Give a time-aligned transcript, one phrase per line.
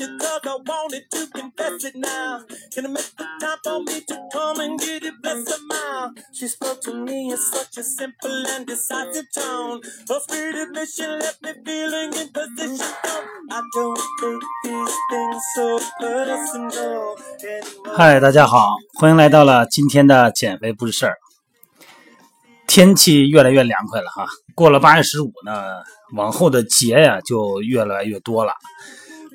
[0.00, 2.44] you cause I wanted to confess it now.
[2.72, 5.14] Can you make the time for me to come and get it?
[5.22, 6.12] Bless her mouth.
[6.32, 9.80] She spoke to me in such a simple and decisive tone.
[10.08, 12.86] Her sweet admission left me feeling in position.
[13.50, 17.16] I don't take these things so personal.
[17.42, 17.96] anymore.
[17.96, 21.16] 嗨，大家好，欢迎来到了今天的减肥不是事儿。
[22.66, 25.82] 天气越来越凉快了哈，过了八月十五呢，
[26.14, 28.52] 往后的节呀就越来越多了，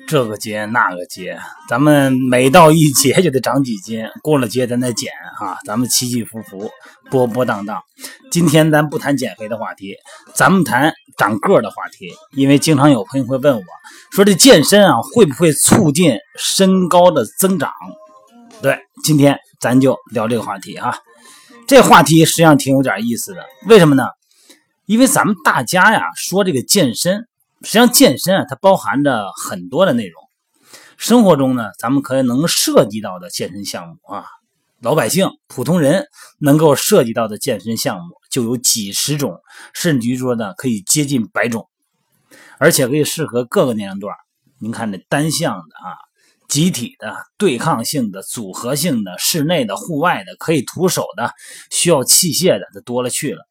[0.06, 6.70] 这个节那个节，咱们每到一节就得长几斤，过了节咱再减哈，咱们起起伏伏，
[7.10, 7.80] 波波荡荡。
[8.30, 9.96] 今天咱不谈减肥的话题，
[10.34, 13.62] 咱们谈长个儿的话题，因为经常有朋友会问我
[14.12, 17.72] 说，这健身啊会不会促进身高的增长？
[18.60, 20.98] 对，今天咱就聊这个话题啊。
[21.66, 24.04] 这话题实际上挺有点意思的，为什么呢？
[24.84, 27.26] 因为咱们大家呀说这个健身，
[27.64, 30.22] 实际上健身啊它包含着很多的内容。
[30.96, 34.24] 生活中呢，咱们可能涉及到的健身项目啊，
[34.80, 36.06] 老百姓、普通人
[36.38, 39.40] 能够涉及到的健身项目就有几十种，
[39.72, 41.68] 甚至于说呢可以接近百种，
[42.58, 44.14] 而且可以适合各个年龄段。
[44.60, 45.96] 您看这单项的啊。
[46.46, 51.32] 集体的、对抗性的、组合性的、室内的、户外的、可以徒手的、
[51.70, 53.48] 需要器械的，这多了去了。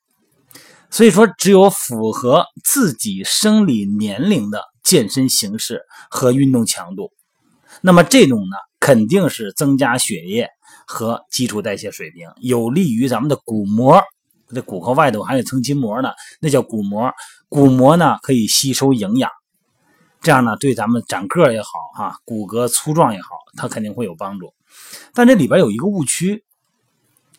[0.94, 7.11] 所以说，只有符合自己生理年龄的健身形式和运动强度，
[7.81, 10.47] 那么这种呢，肯定是增加血液
[10.85, 14.03] 和基础代谢水平，有利于咱们的骨膜。
[14.53, 17.11] 这骨头外头还有一层筋膜呢，那叫骨膜。
[17.50, 19.31] 骨膜呢，可以吸收营养。
[20.22, 24.53] 这样呢，对咱们长个也好，哈，骨骼粗壮也好，它肯定会有帮助。
[25.16, 26.44] 但这里边有一个误区，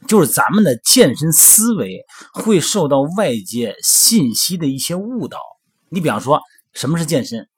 [0.06, 5.38] 就是咱们的健身思维会受到外界信息的一些误导。
[5.88, 6.40] 你比方说，
[6.72, 7.48] 什么是健身？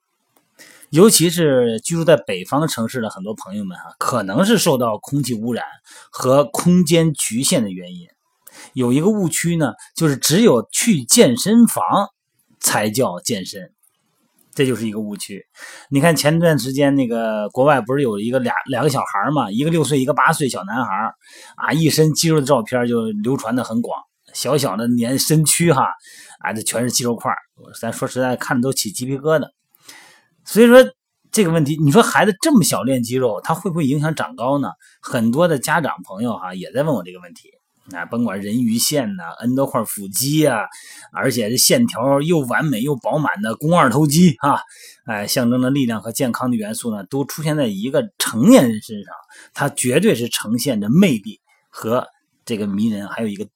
[0.91, 5.65] 尤其是居住在北方城市的很多朋友们哈，可能是受到空气污染
[6.11, 8.07] 和空间局限的原因，
[8.73, 11.85] 有一个误区呢，就是只有去健身房
[12.61, 13.73] 才叫健身。
[14.57, 15.41] 这就是一个误区。
[15.91, 21.15] 你看前段时间那个国外不是有一个俩两个小孩嘛，一个六岁，一个八岁小男孩
[21.57, 24.03] 啊，一身肌肉的照片就流传的很广。
[24.33, 25.87] 小小的年身躯哈，
[26.41, 27.31] 啊，这全是肌肉块
[27.81, 29.47] 咱说实在，看着都起鸡皮疙瘩。
[30.45, 30.85] 所以说
[31.31, 34.71] 这个问题，你说孩子这么小练肌肉，他会不会影响长高呢？
[35.03, 37.51] 很多的家长朋友哈也在问我这个问题。
[37.93, 40.67] 啊，甭管人鱼线呐，N 多块腹肌呀，
[41.13, 44.59] 而且这线条又完美又饱满的肱二头肌啊，
[45.05, 49.15] 哎，象征着力量和健康的元素呢，都出现在一个成年人身上，
[49.55, 52.07] 它绝对是呈现着魅力和
[52.45, 53.47] 这个迷人，还有一个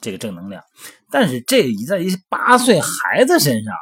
[0.00, 0.62] 这个正能量。
[1.10, 3.74] 但是这一在一八岁孩子身上，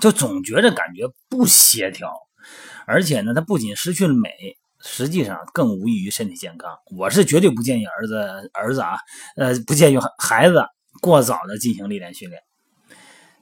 [0.00, 2.10] 就总觉着感觉不协调，
[2.86, 4.30] 而且呢，他不仅失去了美。
[4.84, 6.70] 实际上更无益于身体健康。
[6.96, 8.98] 我是绝对不建议儿子儿子啊，
[9.36, 10.62] 呃，不建议孩子
[11.00, 12.42] 过早的进行力量训练。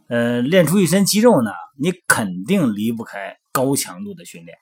[0.08, 4.58] 呃，练出一身肌肉呢，你肯定离不开高强度的训练，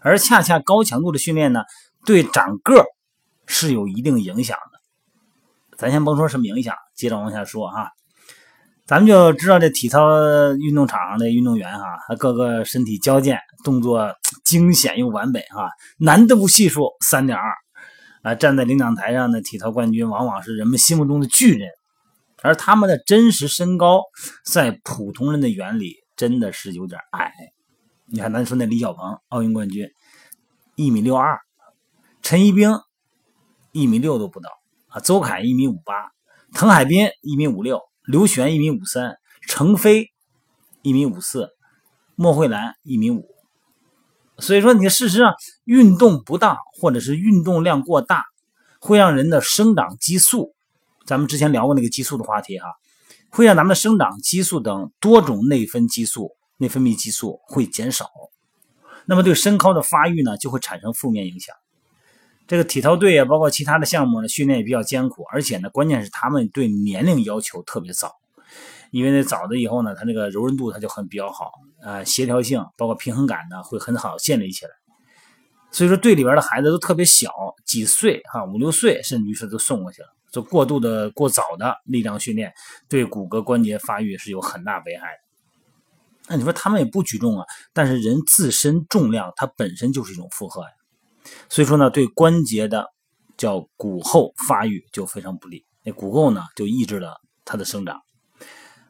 [0.00, 1.62] 而恰恰高强度的训练呢，
[2.04, 2.84] 对长个
[3.46, 5.76] 是有一定影响的。
[5.76, 7.92] 咱先甭说什么影响，接着往下说哈。
[8.90, 10.02] 咱们就知道这体操
[10.54, 14.12] 运动场上的运动员哈，他个个身体矫健，动作。
[14.42, 17.54] 惊险又完美哈，难度系数三点二
[18.22, 18.34] 啊！
[18.34, 21.68] 站在领奖台上的体操冠军往往是人们心目中的巨人，
[22.42, 24.02] 而他们的真实身高
[24.44, 27.32] 在普通人的眼里真的是有点矮。
[28.06, 29.88] 你看，咱说那李小鹏，奥运冠军，
[30.74, 31.36] 一米六二；
[32.22, 32.72] 陈一冰
[33.70, 34.50] 一米六都不到
[34.88, 35.94] 啊；邹凯一米五八；
[36.52, 37.78] 滕海滨一米五六；
[38.10, 39.12] 刘璇一米五三；
[39.46, 40.10] 程飞
[40.82, 41.44] 一米五四；
[42.16, 43.28] 莫慧兰一米五。
[44.38, 45.32] 所以说，你事实上
[45.64, 48.24] 运动不当，或者是运动量过大，
[48.80, 50.56] 会让人的生长激素，
[51.06, 52.66] 咱们之前聊过那个激素的话题哈，
[53.30, 58.10] 会让咱们的生长激素等多种内分激素、内分泌激素会减少，
[59.04, 61.54] 那么对身高的发育呢，就会产生负面影响。
[62.50, 68.16] 这个体操队啊，包括其他的项目呢，训练也比较艰苦，而且呢，关键是他们对年龄要求特别早。
[68.90, 74.72] 因为那早的以后呢，他那个柔韧度他就很比较好啊，协调性包括平衡感呢会很好建立起来。
[75.70, 77.30] 所以说队里边的孩子都特别小，
[77.64, 80.08] 几岁哈，五六岁甚至于是都送过去了。
[80.32, 82.52] 就过度的过早的力量训练，
[82.88, 86.30] 对骨骼关节发育是有很大危害的。
[86.30, 90.70] 那你说他们也不举重啊，但是人自身重量它本身就是一种负荷呀。
[91.48, 92.86] 所以说呢，对关节的
[93.36, 98.00] 叫骨后发育就非常不利，那骨垢呢就抑制了它的生长。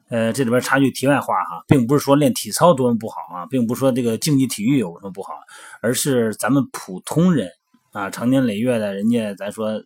[0.08, 5.34] 呃，这里边插句题外话哈，并不是说练体操多么不好啊，并不是说这个竞技体育有什么不好，
[5.80, 7.48] 而是咱们普通人
[7.92, 9.80] 啊，长年累月的，人家咱说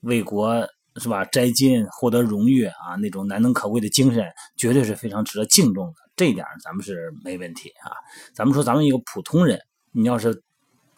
[0.00, 5.94] 为国是吧，摘金获得荣誉啊，那种难能可贵的精神，绝对是非常值得敬重的。
[6.14, 7.96] 这一点咱们是没问题啊。
[8.34, 9.58] 咱们说咱们一个普通人，
[9.92, 10.42] 你要是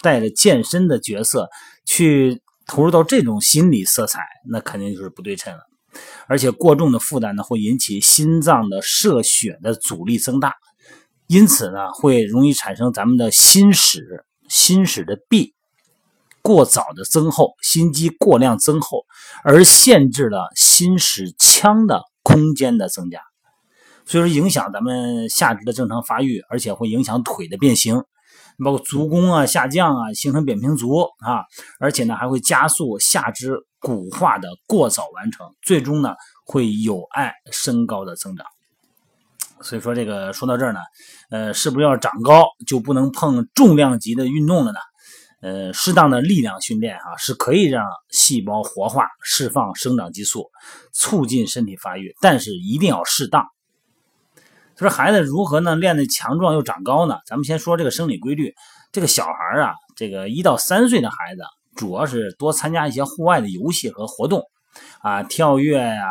[0.04, 1.48] 带着健身的角色
[1.86, 5.60] 去投入到这种心理色彩，那肯定就是不对称了。
[6.26, 10.52] 而且过重的负担呢，会引起心脏的射血的阻力增大，
[11.26, 15.54] 因此呢，会容易产生咱们的心室、心室的壁
[16.42, 19.06] 过早的增厚，心肌过量增厚，
[19.42, 23.20] 而限制了心室腔的空间的增加，
[24.04, 28.02] 所以说影响咱们下肢的正常发育，而且会影响腿的变形。
[28.62, 31.44] 包括足弓啊下降啊，形成扁平足啊，
[31.80, 36.14] 而且呢还会加速下肢骨化的过早完成，最终呢
[36.44, 38.46] 会有碍身高的增长。
[39.60, 40.80] 所以说这个说到这儿呢，
[41.30, 44.78] 呃，是不是要长高就不能碰重量级的运动了呢？
[45.40, 50.50] 呃，适当的力量训练啊，是可以让细胞活化、释放生长激素，
[50.92, 53.44] 促进身体发育，但是一定要适当。
[54.76, 57.18] 说孩子如何呢练得强壮又长高呢？
[57.26, 58.52] 咱们先说这个生理规律。
[58.92, 61.42] 这个小孩啊，这个一到三岁的孩子，
[61.74, 64.40] 主要是多参加一些户外的游戏和活动，
[65.00, 66.04] 啊，跳跃呀、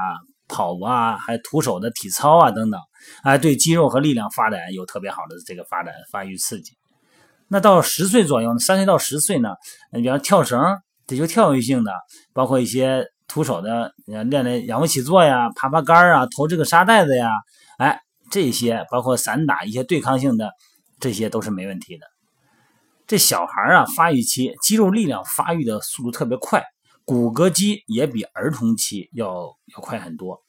[0.49, 2.81] 跑啊，还徒手的体操啊等等，
[3.23, 6.73] 哎，对肌肉和力量发展有特别好的这个发展发育刺激。
[7.47, 9.55] 那到十岁左右，三岁到十岁呢，
[9.93, 10.61] 你比方跳绳，
[11.07, 11.93] 这就跳跃性的，
[12.33, 17.29] 包括一些徒手的，练练仰卧起坐呀、爬爬杆啊、投这个沙袋子呀，
[17.77, 17.97] 哎。
[18.33, 20.53] 这些包括散打一些对抗性的，
[20.99, 22.07] 这些都是没问题的。
[23.05, 26.63] 这小孩啊，发育期肌肉力量发育的速度特别快，
[27.05, 30.41] 骨骼肌也比儿童期要要快很多，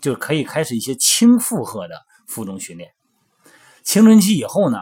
[0.00, 1.96] 就可以开始一些轻负荷的
[2.28, 2.92] 负重训练。
[3.82, 4.78] 青春期以后呢，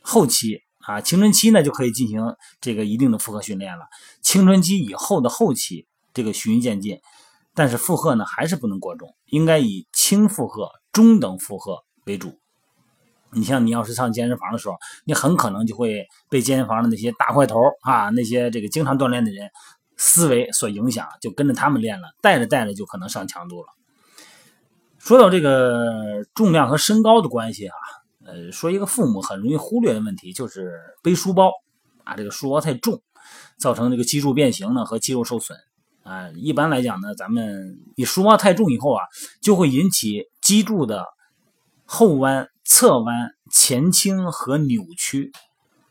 [0.00, 3.84] 后期啊，青春期呢就可以进行这个一定的负荷训练了。
[4.22, 7.02] 青春期以后的后期，这个循序渐进，
[7.52, 10.70] 但是负荷呢还是不能过重，应该以轻负荷。
[10.94, 12.38] 中等负荷为主。
[13.32, 19.50] 你像你要是上健身房的时候，你很可能就会被健身房的那些大块头啊，那些这个经常锻炼的人
[19.96, 23.66] 思维所影响，就跟着他们练了，带着带着就可能上强度了。
[24.98, 27.76] 说到这个重量和身高的关系啊，
[28.24, 31.50] 呃，说一个父母很容易忽略的问题，就是背书包
[32.04, 33.02] 啊，这个书包太重，
[33.58, 35.58] 造成这个脊柱变形呢和肌肉受损。
[36.04, 39.02] 啊，一般来讲呢，咱们你书包太重以后啊，
[39.40, 41.06] 就会引起脊柱的
[41.86, 45.32] 后弯、侧弯、前倾和扭曲，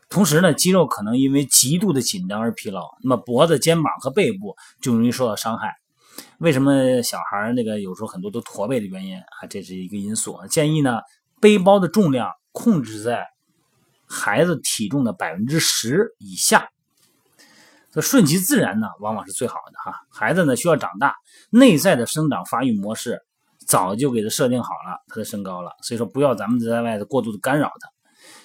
[0.08, 5.74] 同时呢，肌肉可能因为极度的紧张而疲劳，那么脖子、肩膀和背部就容易受到伤害。
[6.38, 9.48] 为什么小孩那个有时候很多都驼背的原因啊？
[9.50, 10.38] 这是一个因素。
[10.48, 11.00] 建议呢，
[11.40, 13.26] 背包的重量控制在
[14.06, 16.68] 孩子体重的百分之十以下。
[17.90, 19.98] 这顺其自然呢，往往是最好的哈。
[20.12, 21.16] 孩子呢需要长大，
[21.50, 23.20] 内在的生长发育模式
[23.66, 25.70] 早就给他设定好了，他的身高了。
[25.82, 27.88] 所以说不要咱们在外头过度的干扰他。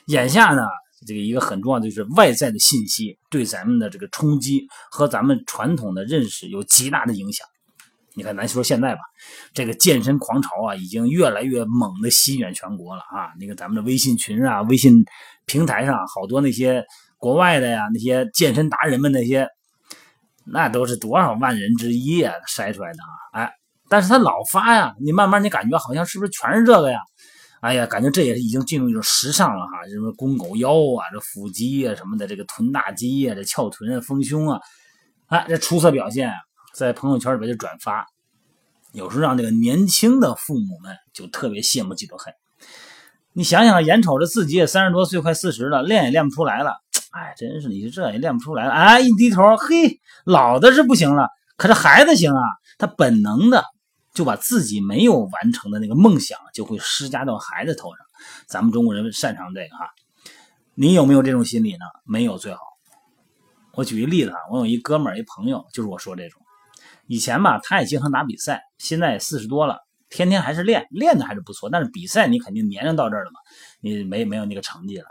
[0.05, 0.63] 眼下呢，
[1.05, 7.47] 这个一个很重要的就是外在的信息对咱们的这个冲击和咱们传统的认识有极大的影响。
[8.15, 9.01] 你看咱说现在吧，
[9.53, 13.31] 这个健身狂潮啊，已经越来越猛的席卷全国了啊。
[13.39, 14.93] 那个咱们的微信群啊，微信
[15.45, 16.85] 平台上好多那些。
[17.21, 19.45] 国外的呀，那些健身达人们那些，
[20.45, 22.97] 那都是多少万人之一啊筛出来的
[23.33, 23.43] 啊！
[23.43, 23.51] 哎，
[23.89, 26.99] 但是他老发呀，你慢慢你感觉好像是不是全是这个呀？
[27.61, 34.61] 哎呀，感觉这也是已经进入一种时尚了哈，什么公狗腰啊，这腹肌啊什么的，这个臀大肌啊，这翘臀啊，丰胸啊，
[35.27, 36.31] 哎，这出色表现
[36.73, 38.05] 在朋友圈里边就转发，
[38.93, 42.33] 有时候让这个年轻的父母们就特别羡慕嫉妒恨。
[43.33, 46.77] 你想想，眼瞅着自己也三十多岁，快四十了，练也练不出来了。
[47.11, 48.71] 哎，真是你这也练不出来了。
[48.71, 51.27] 哎，一低头，嘿，老的是不行了，
[51.57, 52.41] 可是孩子行啊。
[52.77, 53.65] 他本能的
[54.13, 58.05] 就把自己没有完成的那个梦想，就会施加到孩子头上。
[58.47, 59.89] 咱们中国人擅长这个哈。
[60.75, 61.85] 你有没有这种心理呢？
[62.05, 62.59] 没有最好。
[63.73, 66.41] 我举一例子啊，我有一哥们儿，一朋友，就是我说这种。
[67.07, 71.69] 以前吧，他也经常打比赛，现在也四十多了，天天还是练，练的还是不错。
[71.69, 73.39] 但是比赛你肯定年龄到这儿了嘛，
[73.81, 75.05] 你没没有那个成绩了。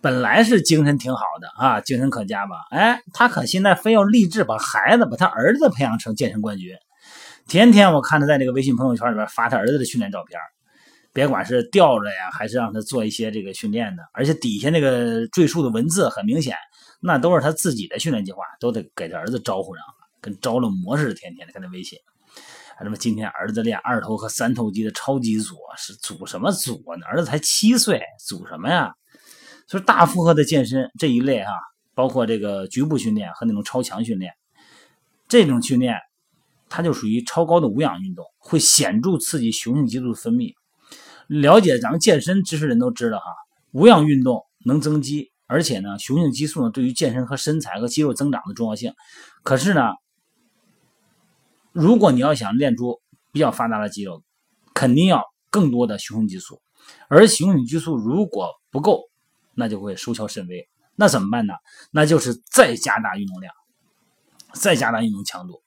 [0.00, 2.56] 本来是精神挺好的啊，精神可嘉吧？
[2.70, 6.76] 哎，他可现在非要立志把孩子，把他儿子培养成健身冠军。
[7.52, 10.40] 天天我看他在那个微信朋友圈里边发他儿子的训练照片，
[11.12, 16.56] 别管是吊着呀，还是让他做一些这个训练的，而且底下那个赘述的文字很明显，
[16.98, 19.92] 那都是他自己的训练计划，都得给他儿子招呼上了，
[20.22, 21.98] 跟招了魔似的，天天的跟他微信。
[22.82, 26.96] 什么今天儿子练二头和三头肌的超级组，是组什么组啊？
[26.98, 28.94] 那儿子才七岁，组什么呀？
[29.66, 31.52] 所以大负荷的健身这一类哈，
[31.94, 34.32] 包括这个局部训练和那种超强训练，
[35.28, 35.98] 这种训练
[36.74, 40.54] 它就属于超高的无氧运动，会显著刺激雄性激素分泌。
[41.26, 43.26] 了解咱们健身知识人都知道哈，
[43.72, 48.94] 无氧运动能增肌，而且呢，雄性激素呢对于健身和身材和肌肉增长的重要性。
[49.42, 49.82] 可是呢，
[51.72, 53.02] 如果你要想练出
[53.32, 54.22] 比较发达的肌肉，
[54.72, 56.62] 肯定要更多的雄性激素，
[57.08, 59.02] 而雄性激素如果不够，
[59.54, 60.66] 那就会收效甚微。
[60.96, 61.52] 那怎么办呢？
[61.90, 63.52] 那就是再加大运动量，
[64.54, 65.62] 再加大运动强度。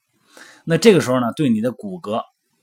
[0.65, 2.21] 那这个时候呢，对你的骨骼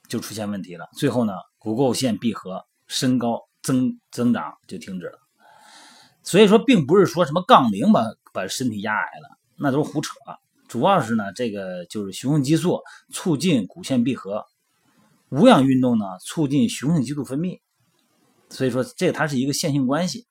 [0.09, 2.65] 就出现问题了，最后呢，骨垢线闭合。
[2.89, 5.19] 身高增增长就停止了，
[6.23, 8.05] 所以说并不是说什么杠铃把
[8.35, 10.13] 把身体压矮了，那都是胡扯。
[10.69, 14.45] 主要是呢，这个就是雄性激素促进骨线闭合，
[15.31, 17.61] 无氧运动呢促进雄性激素分泌，
[18.51, 20.27] 所以说这它是一个线性关系。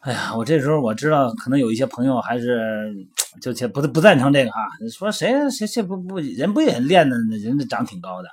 [0.00, 2.94] 哎呀，我这时候我知道，可能有一些朋友还是
[3.40, 4.60] 就且不不赞成这个哈，
[4.92, 8.28] 说谁谁谁不不人不也练的人家长挺高的。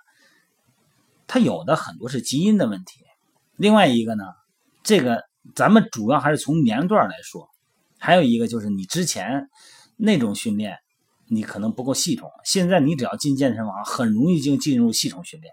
[1.25, 3.01] 他有的很多是基因的问题，
[3.55, 4.25] 另外一个呢，
[4.83, 5.23] 这个
[5.55, 7.49] 咱们主要还是从年龄段来说，
[7.97, 9.49] 还有一个就是你之前
[9.97, 10.77] 那种训练，
[11.27, 12.29] 你可能不够系统。
[12.43, 15.51] 现在你只要进健身房，很容易就进入系统训练，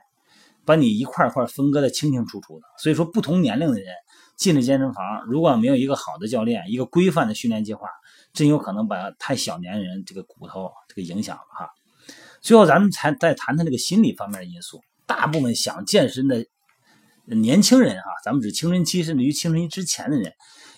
[0.66, 2.66] 把你一块块分割的清清楚楚的。
[2.76, 3.95] 所以说，不同年龄的人
[4.42, 7.87] 进了健身房，如果没有一个好的教练，一个规范的训练计划，
[8.32, 11.68] 真有可能把太小年人这个骨头这个影响了哈。
[12.40, 14.80] 最后，咱们才再谈谈这个心理方面的因素。
[15.06, 16.44] 大部分想健身的
[17.26, 20.32] 年轻人啊，咱们指青春期甚至于青春期之前的人，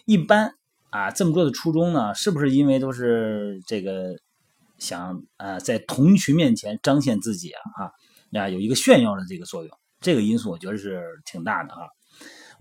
[0.04, 0.52] 一般
[0.90, 4.14] 啊这么做的初衷呢，是不是因为都是这个
[4.78, 7.92] 想啊在同群面前彰显自己啊啊
[8.32, 9.70] 呀有一个炫耀的这个作用？
[10.02, 11.88] 这个因素我觉得是挺大的啊。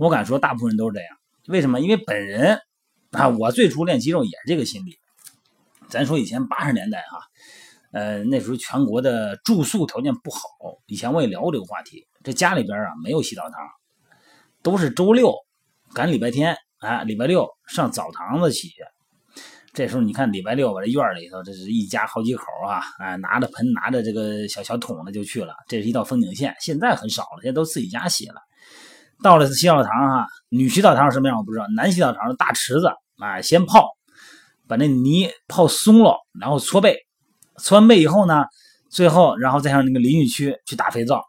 [0.04, 1.16] 我敢说大部分人都是这样。
[1.48, 1.80] 为什么？
[1.80, 2.60] 因为本人
[3.12, 4.98] 啊，我最初练肌肉也是这个心理。
[5.88, 7.20] 咱说以前八十年代哈。
[7.94, 10.40] 呃，那时候全国的住宿条件不好，
[10.88, 12.08] 以前我也聊过这个话题。
[12.24, 13.54] 这家里边啊没有洗澡堂，
[14.64, 15.34] 都是周六
[15.94, 18.84] 赶礼拜天啊，礼拜六上澡堂子洗去。
[19.74, 25.54] 这时候你看礼拜六，我这院里头这是一家好几口啊，哎，拿着盆拿着这个小小桶的就去了。
[25.68, 28.42] 这是一道风景线，现在很少了，现在都自己家洗了。
[29.24, 33.90] 到了洗澡堂啊，女洗澡堂什么样我不知道，男洗澡堂大池子啊，先泡，
[34.68, 36.98] 把那泥泡松了，然后搓背。
[37.58, 38.46] 搓完背以后呢，
[38.90, 41.24] 最后然后再上那个淋浴区去打肥皂，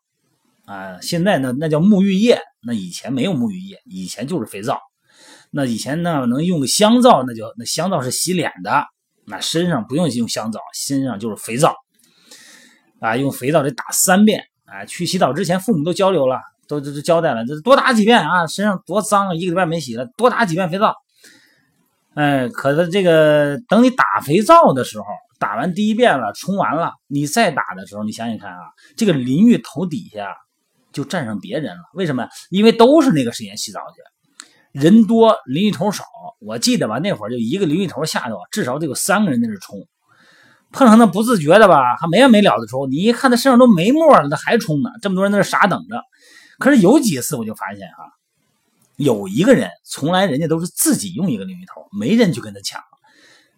[0.64, 4.80] 啊，现在呢那叫沐浴液，那以前没有沐浴液，以前就是肥皂。
[5.50, 8.84] 那以前呢能用个香皂，那就那香皂是洗脸的，
[9.26, 11.76] 那身上不用用香皂，身上就是肥皂，
[13.00, 20.94] 啊，用肥皂得打三遍，啊，去洗澡之前父母都交流了，都都都交代了，这多打几遍啊，身上多脏啊，一个礼拜没洗了，多打几遍肥皂。
[22.14, 25.04] 哎，可是这个等你打肥皂的时候。
[25.36, 28.60] 打完第一遍了，冲完了，你再打的时候，你想想看啊，
[28.96, 30.28] 这个淋浴头底下
[30.90, 31.82] 就站上别人了。
[31.92, 32.26] 为什么？
[32.48, 36.04] 因为都是那个时间洗澡去，人多淋浴头少。
[36.40, 39.86] 我记得吧，那会儿就一个淋浴头下头至少得有三个人在那冲，
[40.72, 42.90] 碰上那不自觉的吧，还没完没了的冲。
[42.90, 44.88] 你一看他身上都没沫了，他还冲呢。
[45.02, 46.00] 这么多人在那傻等着。
[46.58, 48.10] 可是有几次我就发现啊，
[48.96, 52.82] 有一个人从来人家都是自己用一个淋浴头，没人去跟他抢，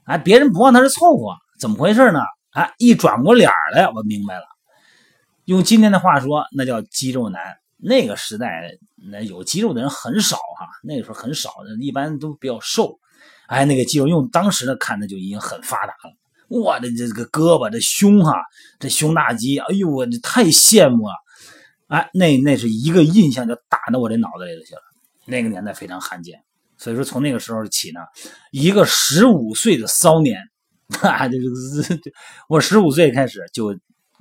[0.04, 1.36] 哎，别人不往他这凑合。
[1.58, 2.20] 怎么回事呢？
[2.50, 4.44] 啊，一转过脸来，我明白了。
[5.44, 7.40] 用今天的话说，那叫肌肉男。
[7.78, 8.78] 那个时代，
[9.10, 10.66] 那有肌肉的人很少哈。
[10.82, 11.50] 那个时候很少，
[11.80, 12.98] 一般都比较瘦。
[13.46, 16.14] 哎，那个肌肉用当时的看，那就已经很发达了。
[16.48, 18.32] 我的这个胳膊、这胸哈，
[18.78, 21.14] 这胸大肌，哎呦，我这太羡慕了。
[21.88, 24.80] 哎，那那是一个印象，就打到我这脑子里头去了。
[25.24, 26.42] 那个年代非常罕见，
[26.76, 28.00] 所以说从那个时候起呢，
[28.50, 30.40] 一个十五岁的骚年。
[31.02, 31.36] 啊，就
[31.82, 32.00] 是，
[32.48, 33.76] 我十五岁开始就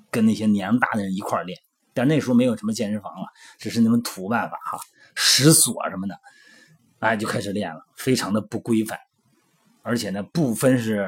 [0.10, 1.55] 跟那些年龄大的人一块练，
[1.93, 3.27] 但那时候没有什么健身房了，
[3.60, 4.79] 只是那种土办法哈，
[5.13, 6.17] 石锁什么的，
[6.98, 8.98] 哎，就开始练了，非常的不规范，
[9.84, 11.07] 而且呢，不分是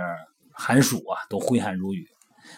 [0.51, 2.07] 寒暑啊，都挥汗如雨。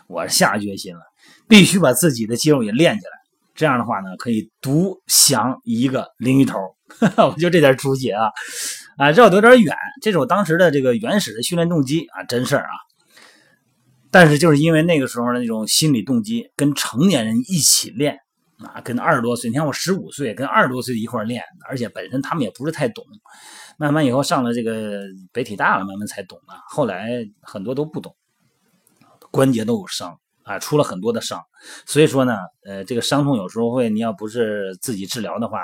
[0.07, 1.01] 我下决心了，
[1.47, 3.11] 必须把自己的肌肉也练起来，
[3.59, 6.57] 这样的话呢，可以独享一个淋浴头。
[7.17, 8.29] 我就这点出息啊，
[8.97, 12.71] 啊，绕得有点远，这是我当时的这个原始的训练动机啊，真事儿啊。
[14.09, 18.17] 但是就是因为那个时候的那种心理动机，跟成年人一起练
[18.59, 23.03] 啊，跟二十多岁，你看我十五岁跟二十多岁一块练，而且本身他们也不是太懂，
[23.77, 25.01] 慢慢以后上了这个
[25.33, 26.63] 北体大了，慢慢才懂啊。
[26.69, 27.09] 后来
[27.41, 28.15] 很多都不懂，
[29.31, 30.17] 关节都有伤
[30.49, 31.39] 啊，出了很多的伤。
[31.85, 35.59] 所以说呢，呃，这个伤痛有时候会，你要不是自己治疗的话，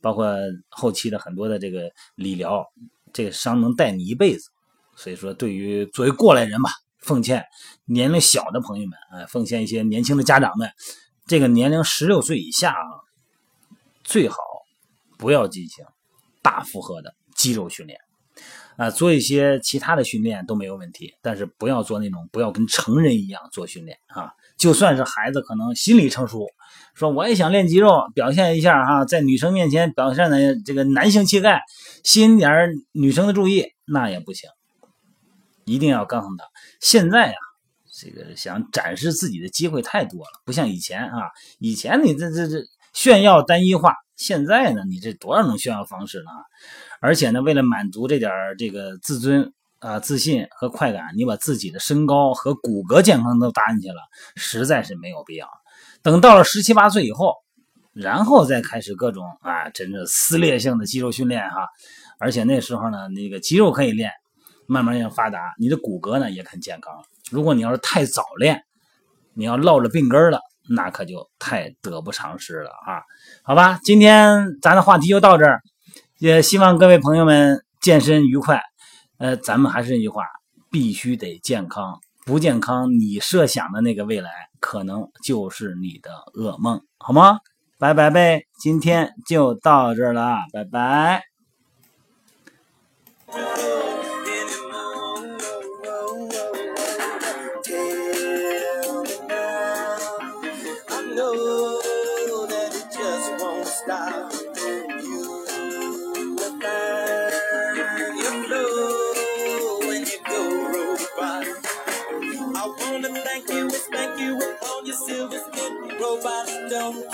[0.00, 0.32] 包括
[0.68, 2.64] 后期的很多的这个理疗，
[3.12, 4.48] 这个伤能带你一辈子。
[4.94, 7.44] 所以说，对于作为过来人吧，奉劝
[7.84, 10.70] 年龄小的朋友们，啊，奉劝一些年轻的家长们，
[11.26, 12.86] 这个年龄十六岁以下啊，
[14.04, 14.36] 最好
[15.18, 15.84] 不要进行
[16.42, 17.98] 大负荷的肌肉训练。
[18.78, 24.30] 啊，做一些其他的训练都没有问题，但是不要做那种不要跟成人一样做训练啊。
[24.56, 26.46] 就算是孩子可能心理成熟，
[26.94, 31.60] 说我也想练肌肉，表现一下哈，在女生面前表现的这个男性气概，
[32.04, 34.48] 吸引点女生的注意，那也不行。
[35.64, 36.44] 一定要告诉他，
[36.80, 37.34] 现在呀，
[37.92, 46.42] 这个想展示自己的机会太多了，不像以前啊，以前你这这这炫耀单一化，现在呢，你这多少种炫耀方式了啊？
[47.00, 54.02] 而且呢，为了满足这点这个自尊啊、自信和快感，你把自己的身高和骨骼健康都搭进去了，
[54.34, 55.48] 实在是没有必要。
[56.02, 57.32] 等到了十七八岁以后，
[57.92, 61.68] 然后再开始各种啊，真正撕裂性的肌肉训练哈。
[62.18, 64.10] 而且那时候呢，那个肌肉可以练，
[64.66, 66.92] 慢慢要发达，你的骨骼呢也很健康。
[67.30, 68.64] 如果你要是太早练，
[69.34, 73.02] 你要落着病根了，那可就太得不偿失了啊。
[73.42, 75.60] 好吧，今天咱的话题就到这儿。
[76.18, 78.60] 也希望各位朋友们健身愉快。
[79.18, 80.22] 呃，咱们还是那句话，
[80.70, 87.38] 必须得健康，不健康，你设想的那个未来可能就是你的噩梦，好吗？
[87.78, 91.22] 拜拜呗，今天就到这儿了，拜拜。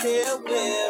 [0.05, 0.84] still will.